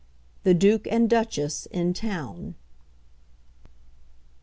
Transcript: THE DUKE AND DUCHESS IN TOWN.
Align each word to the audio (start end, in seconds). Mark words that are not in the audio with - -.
THE 0.41 0.55
DUKE 0.55 0.87
AND 0.89 1.11
DUCHESS 1.11 1.67
IN 1.67 1.93
TOWN. 1.93 2.55